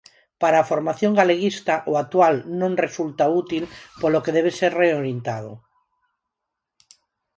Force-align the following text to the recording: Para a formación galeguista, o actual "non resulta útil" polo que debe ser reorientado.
Para 0.41 0.57
a 0.59 0.67
formación 0.71 1.11
galeguista, 1.19 1.75
o 1.91 1.93
actual 2.03 2.35
"non 2.61 2.73
resulta 2.85 3.31
útil" 3.41 3.63
polo 4.01 4.21
que 4.23 4.35
debe 4.37 4.51
ser 4.59 4.71
reorientado. 4.83 5.51